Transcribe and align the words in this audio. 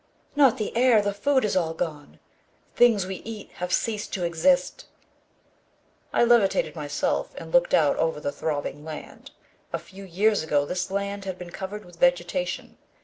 "Not 0.35 0.57
the 0.57 0.75
air. 0.75 0.99
The 0.99 1.13
food 1.13 1.45
is 1.45 1.55
all 1.55 1.75
gone. 1.75 2.17
Things 2.75 3.05
we 3.05 3.17
eat 3.17 3.51
have 3.57 3.71
ceased 3.71 4.11
to 4.13 4.23
exist." 4.23 4.85
I 6.11 6.23
levitated 6.23 6.75
myself 6.75 7.35
and 7.37 7.53
looked 7.53 7.75
out 7.75 7.97
over 7.97 8.19
the 8.19 8.31
throbbing 8.31 8.83
land. 8.83 9.29
A 9.71 9.77
few 9.77 10.03
years 10.03 10.41
ago, 10.41 10.65
this 10.65 10.89
land 10.89 11.25
had 11.25 11.37
been 11.37 11.51
covered 11.51 11.85
with 11.85 11.97
vegetation. 11.99 12.79